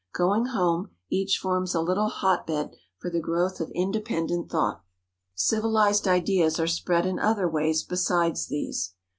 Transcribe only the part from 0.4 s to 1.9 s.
home, each forms a